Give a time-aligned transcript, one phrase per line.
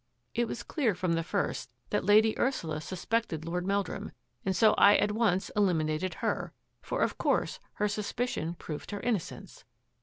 [0.33, 4.95] It was clear from the first that Lady Ursula suspected Lord Meldrum and so I
[4.95, 9.63] at once eliminated her, for of course her suspicion proved her innocence.